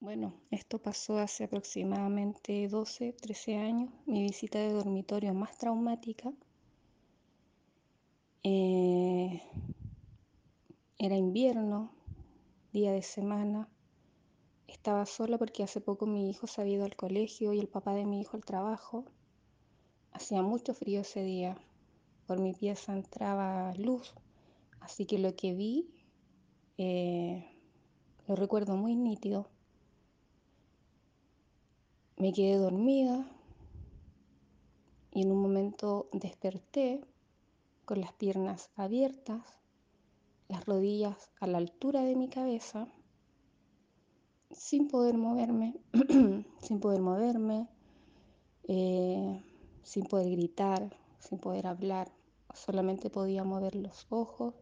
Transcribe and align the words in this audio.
Bueno, 0.00 0.32
esto 0.50 0.78
pasó 0.78 1.18
hace 1.18 1.44
aproximadamente 1.44 2.66
12, 2.68 3.12
13 3.12 3.56
años, 3.56 3.92
mi 4.06 4.22
visita 4.22 4.58
de 4.58 4.72
dormitorio 4.72 5.34
más 5.34 5.58
traumática. 5.58 6.32
Eh, 8.42 9.42
era 10.96 11.16
invierno, 11.16 11.92
día 12.72 12.92
de 12.92 13.02
semana. 13.02 13.68
Estaba 14.68 15.04
sola 15.04 15.36
porque 15.36 15.64
hace 15.64 15.82
poco 15.82 16.06
mi 16.06 16.30
hijo 16.30 16.46
se 16.46 16.62
había 16.62 16.76
ido 16.76 16.86
al 16.86 16.96
colegio 16.96 17.52
y 17.52 17.60
el 17.60 17.68
papá 17.68 17.92
de 17.92 18.06
mi 18.06 18.22
hijo 18.22 18.38
al 18.38 18.44
trabajo. 18.46 19.04
Hacía 20.12 20.40
mucho 20.42 20.72
frío 20.72 21.02
ese 21.02 21.22
día. 21.22 21.58
Por 22.26 22.40
mi 22.40 22.54
pieza 22.54 22.94
entraba 22.94 23.74
luz, 23.74 24.14
así 24.80 25.04
que 25.04 25.18
lo 25.18 25.36
que 25.36 25.52
vi 25.52 25.90
eh, 26.78 27.50
lo 28.26 28.34
recuerdo 28.34 28.76
muy 28.78 28.96
nítido. 28.96 29.50
Me 32.20 32.34
quedé 32.34 32.58
dormida 32.58 33.26
y 35.10 35.22
en 35.22 35.32
un 35.32 35.40
momento 35.40 36.10
desperté 36.12 37.00
con 37.86 38.02
las 38.02 38.12
piernas 38.12 38.68
abiertas, 38.76 39.40
las 40.46 40.66
rodillas 40.66 41.30
a 41.40 41.46
la 41.46 41.56
altura 41.56 42.02
de 42.02 42.16
mi 42.16 42.28
cabeza, 42.28 42.88
sin 44.50 44.88
poder 44.88 45.16
moverme, 45.16 45.80
sin 46.60 46.80
poder 46.80 47.00
moverme, 47.00 47.70
eh, 48.64 49.42
sin 49.82 50.04
poder 50.04 50.30
gritar, 50.30 50.94
sin 51.20 51.38
poder 51.38 51.66
hablar, 51.66 52.12
solamente 52.52 53.08
podía 53.08 53.44
mover 53.44 53.74
los 53.74 54.06
ojos. 54.10 54.54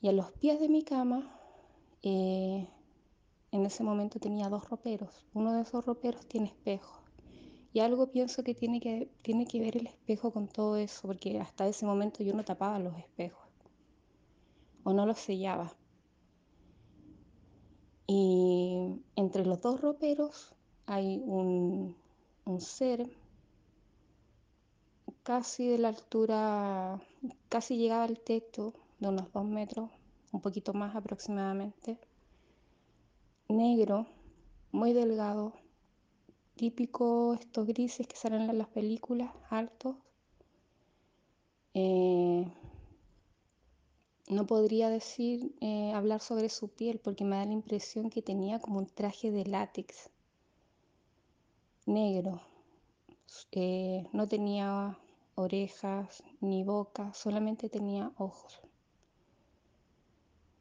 Y 0.00 0.06
a 0.06 0.12
los 0.12 0.30
pies 0.34 0.60
de 0.60 0.68
mi 0.68 0.84
cama 0.84 1.36
eh, 2.04 2.68
en 3.52 3.66
ese 3.66 3.84
momento 3.84 4.18
tenía 4.18 4.48
dos 4.48 4.68
roperos. 4.68 5.26
Uno 5.34 5.52
de 5.52 5.62
esos 5.62 5.84
roperos 5.84 6.26
tiene 6.26 6.48
espejo. 6.48 7.02
Y 7.74 7.80
algo 7.80 8.10
pienso 8.10 8.42
que 8.42 8.54
tiene, 8.54 8.80
que 8.80 9.10
tiene 9.22 9.46
que 9.46 9.60
ver 9.60 9.76
el 9.76 9.86
espejo 9.86 10.32
con 10.32 10.48
todo 10.48 10.76
eso, 10.76 11.06
porque 11.06 11.38
hasta 11.38 11.68
ese 11.68 11.86
momento 11.86 12.22
yo 12.24 12.34
no 12.34 12.44
tapaba 12.44 12.78
los 12.78 12.98
espejos 12.98 13.46
o 14.84 14.92
no 14.92 15.06
los 15.06 15.18
sellaba. 15.18 15.72
Y 18.06 19.00
entre 19.16 19.46
los 19.46 19.60
dos 19.60 19.80
roperos 19.80 20.54
hay 20.86 21.22
un, 21.24 21.94
un 22.44 22.60
ser 22.60 23.08
casi 25.22 25.68
de 25.68 25.78
la 25.78 25.88
altura, 25.88 27.00
casi 27.48 27.76
llegaba 27.76 28.04
al 28.04 28.18
techo 28.18 28.74
de 28.98 29.08
unos 29.08 29.32
dos 29.32 29.44
metros, 29.44 29.90
un 30.32 30.40
poquito 30.40 30.72
más 30.74 30.96
aproximadamente 30.96 31.98
negro, 33.52 34.06
muy 34.72 34.92
delgado, 34.92 35.52
típico 36.56 37.34
estos 37.34 37.66
grises 37.66 38.06
que 38.06 38.16
salen 38.16 38.48
en 38.48 38.58
las 38.58 38.68
películas, 38.68 39.30
altos. 39.50 39.96
Eh, 41.74 42.46
no 44.28 44.46
podría 44.46 44.88
decir, 44.88 45.54
eh, 45.60 45.92
hablar 45.92 46.20
sobre 46.20 46.48
su 46.48 46.68
piel 46.68 46.98
porque 46.98 47.24
me 47.24 47.36
da 47.36 47.44
la 47.44 47.52
impresión 47.52 48.10
que 48.10 48.22
tenía 48.22 48.60
como 48.60 48.78
un 48.78 48.86
traje 48.86 49.30
de 49.30 49.44
látex 49.44 50.10
negro. 51.86 52.40
Eh, 53.52 54.06
no 54.12 54.28
tenía 54.28 54.98
orejas 55.34 56.22
ni 56.40 56.64
boca, 56.64 57.12
solamente 57.14 57.68
tenía 57.68 58.12
ojos. 58.16 58.60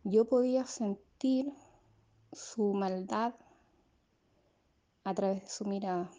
Yo 0.03 0.25
podía 0.25 0.65
sentir 0.65 1.53
su 2.33 2.73
maldad 2.73 3.33
a 5.03 5.13
través 5.13 5.41
de 5.41 5.49
su 5.49 5.65
mirada. 5.65 6.09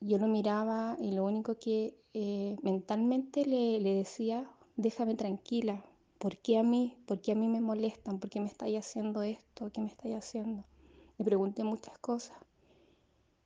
Yo 0.00 0.18
lo 0.18 0.26
miraba 0.26 0.96
y 0.98 1.12
lo 1.12 1.24
único 1.24 1.58
que 1.58 1.96
eh, 2.14 2.56
mentalmente 2.62 3.46
le, 3.46 3.80
le, 3.80 3.94
decía, 3.94 4.50
déjame 4.76 5.14
tranquila, 5.14 5.84
¿por 6.18 6.38
qué 6.38 6.58
a 6.58 6.62
mí? 6.62 6.96
¿Por 7.06 7.20
qué 7.20 7.32
a 7.32 7.34
mí 7.36 7.46
me 7.46 7.60
molestan? 7.60 8.18
¿Por 8.18 8.30
qué 8.30 8.40
me 8.40 8.46
estáis 8.46 8.78
haciendo 8.78 9.22
esto? 9.22 9.70
¿Qué 9.70 9.80
me 9.80 9.88
estáis 9.88 10.16
haciendo? 10.16 10.64
Le 11.18 11.24
pregunté 11.24 11.62
muchas 11.62 11.96
cosas. 11.98 12.36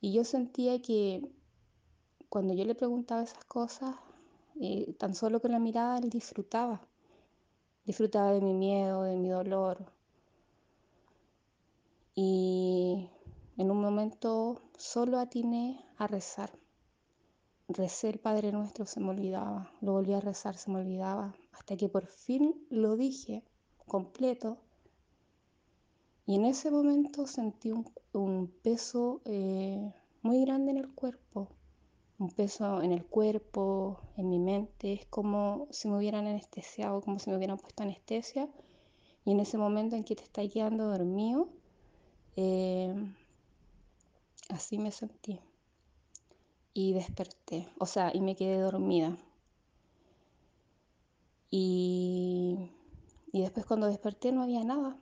Y 0.01 0.13
yo 0.13 0.25
sentía 0.25 0.81
que 0.81 1.31
cuando 2.29 2.55
yo 2.55 2.65
le 2.65 2.75
preguntaba 2.75 3.23
esas 3.23 3.45
cosas, 3.45 3.97
eh, 4.61 4.95
tan 4.99 5.15
solo 5.15 5.41
con 5.41 5.53
la 5.53 5.59
mirada 5.59 5.99
él 5.99 6.09
disfrutaba. 6.09 6.81
Disfrutaba 7.85 8.33
de 8.33 8.41
mi 8.41 8.55
miedo, 8.55 9.03
de 9.03 9.17
mi 9.17 9.29
dolor, 9.29 9.96
y 12.19 13.11
en 13.59 13.71
un 13.71 13.81
momento 13.81 14.63
solo 14.79 15.19
atiné 15.19 15.85
a 15.99 16.07
rezar. 16.07 16.51
Recé 17.69 18.09
el 18.09 18.19
Padre 18.19 18.53
Nuestro, 18.53 18.87
se 18.87 19.01
me 19.01 19.11
olvidaba, 19.11 19.71
lo 19.83 19.93
volví 19.93 20.15
a 20.15 20.21
rezar, 20.21 20.57
se 20.57 20.71
me 20.71 20.81
olvidaba, 20.81 21.37
hasta 21.53 21.77
que 21.77 21.91
por 21.91 22.07
fin 22.07 22.67
lo 22.71 22.97
dije 22.97 23.45
completo. 23.87 24.57
Y 26.25 26.37
en 26.37 26.47
ese 26.47 26.71
momento 26.71 27.27
sentí 27.27 27.71
un, 27.71 28.49
peso 28.63 29.21
eh, 29.27 29.93
muy 30.23 30.41
grande 30.41 30.71
en 30.71 30.79
el 30.79 30.95
cuerpo, 30.95 31.49
un 32.19 32.31
peso 32.31 32.81
en 32.81 32.93
el 32.93 33.05
cuerpo, 33.05 34.01
en 34.17 34.31
mi 34.31 34.39
mente, 34.39 34.95
es 34.95 35.07
como 35.07 35.69
si 35.71 35.89
me 35.89 35.99
hubieran 35.99 36.27
anestesiado, 36.27 37.03
como 37.03 37.19
si 37.19 37.29
me 37.29 37.37
hubieran 37.37 37.59
puesto 37.59 37.83
anestesia. 37.83 38.49
Y 39.27 39.33
en 39.33 39.41
ese 39.41 39.59
momento 39.59 39.97
en 39.97 40.05
que 40.05 40.17
te 40.17 40.23
estás 40.23 40.49
quedando 40.51 40.89
dormido, 40.89 41.49
eh, 42.37 42.95
así 44.49 44.79
me 44.79 44.93
sentí. 44.93 45.41
Y 46.75 46.93
desperté, 46.93 47.69
o 47.79 47.87
sea, 47.87 48.11
y 48.15 48.21
me 48.21 48.37
quedé 48.37 48.61
dormida. 48.61 49.17
Y, 51.51 52.71
y 53.33 53.41
después 53.41 53.65
cuando 53.67 53.87
desperté 53.87 54.33
no 54.33 54.43
había 54.43 54.63
nada. 54.63 54.99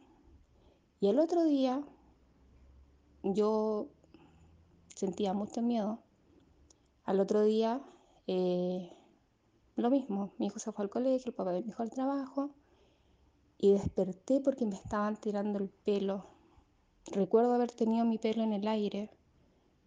Y 1.00 1.08
el 1.08 1.18
otro 1.18 1.44
día 1.44 1.82
yo 3.24 3.88
sentía 4.94 5.32
mucho 5.32 5.62
miedo. 5.62 5.98
Al 7.04 7.20
otro 7.20 7.42
día 7.42 7.82
eh, 8.26 8.90
lo 9.76 9.90
mismo, 9.90 10.32
mi 10.38 10.46
hijo 10.46 10.58
se 10.58 10.72
fue 10.72 10.84
al 10.84 10.90
colegio, 10.90 11.30
el 11.30 11.34
papá 11.34 11.52
de 11.52 11.62
mi 11.62 11.70
hijo 11.70 11.82
al 11.82 11.90
trabajo 11.90 12.50
y 13.58 13.72
desperté 13.72 14.40
porque 14.40 14.66
me 14.66 14.76
estaban 14.76 15.16
tirando 15.16 15.58
el 15.58 15.68
pelo 15.68 16.26
recuerdo 17.12 17.54
haber 17.54 17.70
tenido 17.70 18.04
mi 18.04 18.18
pelo 18.18 18.42
en 18.42 18.52
el 18.52 18.66
aire, 18.68 19.10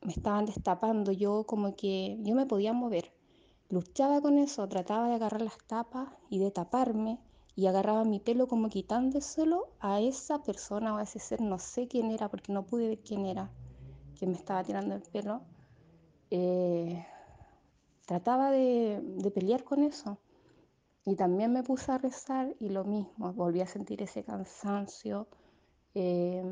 me 0.01 0.11
estaban 0.11 0.45
destapando, 0.45 1.11
yo 1.11 1.45
como 1.45 1.75
que 1.75 2.17
yo 2.21 2.35
me 2.35 2.45
podía 2.45 2.73
mover. 2.73 3.11
Luchaba 3.69 4.21
con 4.21 4.37
eso, 4.37 4.67
trataba 4.67 5.09
de 5.09 5.15
agarrar 5.15 5.41
las 5.41 5.57
tapas 5.67 6.09
y 6.29 6.39
de 6.39 6.51
taparme 6.51 7.19
y 7.55 7.65
agarraba 7.65 8.03
mi 8.05 8.19
pelo 8.19 8.47
como 8.47 8.69
quitándoselo 8.69 9.67
a 9.79 9.99
esa 9.99 10.43
persona 10.43 10.93
o 10.93 10.97
a 10.97 11.03
ese 11.03 11.19
ser, 11.19 11.41
no 11.41 11.59
sé 11.59 11.87
quién 11.87 12.11
era 12.11 12.29
porque 12.29 12.53
no 12.53 12.65
pude 12.65 12.87
ver 12.87 12.99
quién 12.99 13.25
era, 13.25 13.51
que 14.17 14.27
me 14.27 14.33
estaba 14.33 14.63
tirando 14.63 14.95
el 14.95 15.01
pelo. 15.01 15.41
Eh, 16.29 17.05
trataba 18.05 18.51
de, 18.51 19.01
de 19.01 19.31
pelear 19.31 19.63
con 19.63 19.83
eso. 19.83 20.19
Y 21.05 21.15
también 21.15 21.51
me 21.51 21.63
puse 21.63 21.91
a 21.91 21.97
rezar 21.97 22.55
y 22.59 22.69
lo 22.69 22.83
mismo, 22.83 23.33
volví 23.33 23.61
a 23.61 23.67
sentir 23.67 24.01
ese 24.01 24.23
cansancio. 24.23 25.27
Eh, 25.95 26.43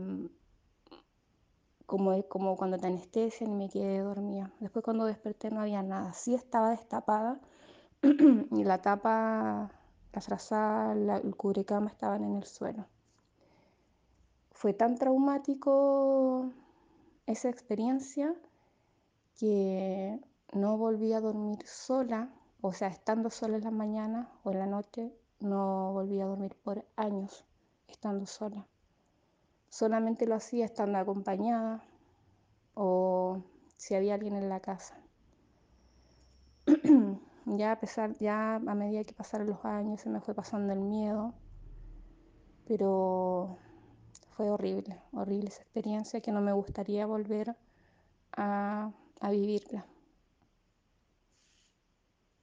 como, 1.86 2.22
como 2.28 2.56
cuando 2.58 2.78
te 2.78 2.88
anestesian 2.88 3.52
y 3.52 3.56
me 3.56 3.70
quedé 3.70 4.00
dormida. 4.00 4.52
Después 4.60 4.84
cuando 4.84 5.06
desperté 5.06 5.52
no 5.52 5.62
había 5.62 5.84
nada. 5.84 6.14
Sí 6.14 6.34
estaba 6.34 6.72
destapada 6.72 7.40
y 8.02 8.64
la 8.64 8.82
tapa, 8.82 9.72
la 10.14 10.22
frazada, 10.22 10.96
la, 10.96 11.18
el 11.18 11.36
cubrecama 11.36 11.90
estaban 11.90 12.24
en 12.24 12.36
el 12.38 12.44
suelo. 12.46 12.88
Fue 14.52 14.74
tan 14.74 14.96
traumático 14.96 16.52
esa 17.26 17.50
experiencia 17.50 18.34
que 19.38 20.20
no 20.54 20.78
volví 20.78 21.14
a 21.14 21.20
dormir 21.20 21.60
sola, 21.66 22.30
o 22.62 22.74
sea, 22.74 22.88
estando 22.88 23.30
sola 23.30 23.58
en 23.58 23.64
la 23.64 23.72
mañana 23.72 24.32
o 24.44 24.52
en 24.52 24.60
la 24.60 24.66
noche, 24.66 25.14
no 25.40 25.92
volví 25.94 26.22
a 26.22 26.26
dormir 26.26 26.56
por 26.64 26.86
años 26.96 27.44
estando 27.88 28.26
sola 28.26 28.66
solamente 29.76 30.26
lo 30.26 30.36
hacía 30.36 30.64
estando 30.64 30.98
acompañada 30.98 31.84
o 32.76 33.44
si 33.76 33.94
había 33.94 34.14
alguien 34.14 34.38
en 34.38 34.48
la 34.48 34.62
casa. 34.62 34.98
ya 37.46 37.74
a 37.74 37.80
pesar, 37.82 38.14
ya 38.18 38.56
a 38.56 38.74
medida 38.74 39.04
que 39.04 39.14
pasaron 39.14 39.48
los 39.48 39.66
años 39.66 40.00
se 40.00 40.10
me 40.10 40.22
fue 40.22 40.34
pasando 40.34 40.72
el 40.72 40.80
miedo, 40.80 41.34
pero 42.66 43.58
fue 44.30 44.50
horrible, 44.50 44.98
horrible 45.12 45.50
esa 45.50 45.64
experiencia 45.64 46.22
que 46.22 46.32
no 46.32 46.40
me 46.40 46.54
gustaría 46.54 47.06
volver 47.06 47.54
a, 48.32 48.92
a 49.20 49.30
vivirla. 49.30 49.86